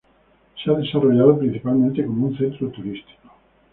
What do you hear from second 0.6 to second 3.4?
Se ha desarrollado principalmente como un centro turístico.